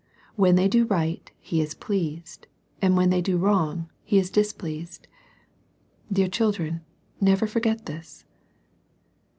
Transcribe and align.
When 0.35 0.55
they 0.55 0.67
do 0.67 0.85
right 0.85 1.29
He 1.39 1.61
is 1.61 1.75
pleased, 1.75 2.47
and 2.81 2.97
when 2.97 3.11
they 3.11 3.21
do 3.21 3.37
wrong 3.37 3.87
He 4.03 4.17
is 4.17 4.31
displeased. 4.31 5.07
Dear 6.11 6.27
children, 6.27 6.81
never 7.19 7.45
forget 7.45 7.85
this. 7.85 8.25